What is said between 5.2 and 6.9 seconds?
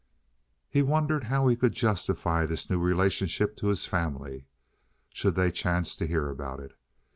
they chance to hear about it.